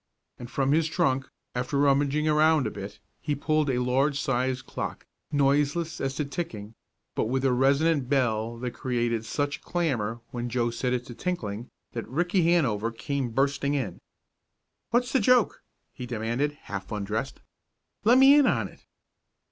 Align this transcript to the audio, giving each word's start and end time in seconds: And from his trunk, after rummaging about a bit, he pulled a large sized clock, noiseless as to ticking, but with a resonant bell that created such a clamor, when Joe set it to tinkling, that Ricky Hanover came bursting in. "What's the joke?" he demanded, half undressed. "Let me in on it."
And 0.39 0.49
from 0.49 0.71
his 0.71 0.87
trunk, 0.87 1.29
after 1.53 1.77
rummaging 1.77 2.27
about 2.27 2.65
a 2.65 2.71
bit, 2.71 2.97
he 3.21 3.35
pulled 3.35 3.69
a 3.69 3.77
large 3.83 4.19
sized 4.19 4.65
clock, 4.65 5.05
noiseless 5.31 6.01
as 6.01 6.15
to 6.15 6.25
ticking, 6.25 6.73
but 7.13 7.25
with 7.25 7.45
a 7.45 7.53
resonant 7.53 8.09
bell 8.09 8.57
that 8.57 8.71
created 8.71 9.25
such 9.25 9.57
a 9.57 9.61
clamor, 9.61 10.19
when 10.31 10.49
Joe 10.49 10.71
set 10.71 10.91
it 10.91 11.05
to 11.05 11.13
tinkling, 11.13 11.69
that 11.91 12.07
Ricky 12.09 12.41
Hanover 12.51 12.89
came 12.91 13.29
bursting 13.29 13.75
in. 13.75 13.99
"What's 14.89 15.11
the 15.13 15.19
joke?" 15.19 15.61
he 15.93 16.07
demanded, 16.07 16.53
half 16.63 16.91
undressed. 16.91 17.39
"Let 18.03 18.17
me 18.17 18.33
in 18.33 18.47
on 18.47 18.69
it." 18.69 18.83